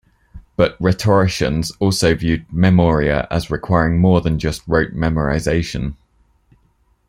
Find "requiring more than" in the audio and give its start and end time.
3.51-4.39